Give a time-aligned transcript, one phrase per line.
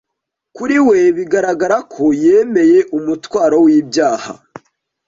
[0.55, 4.33] Kuri we bigaragara ko yemeye umutwaro w'ibyaha